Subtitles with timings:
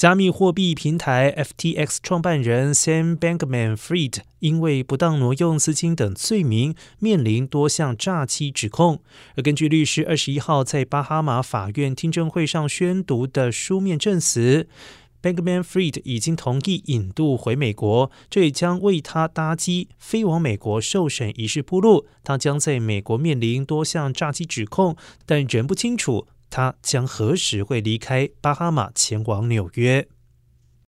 [0.00, 9.02] 加密货币平台 FTX 创办人 Sam Bankman-Fried 因为不当挪用资金等罪名，面临多项诈欺指控。
[9.36, 14.66] 而根据律师二十一号在巴哈马法院听证会上宣读的书面证词
[15.20, 22.06] ，Bankman-Fried 已经同意引渡回美国，这也将为他搭机飞往美国受审一事铺路。
[22.24, 24.96] 他将在美国面临多项诈欺指控，
[25.26, 26.26] 但仍不清楚。
[26.50, 30.08] 他将何时会离开巴哈马前往纽约？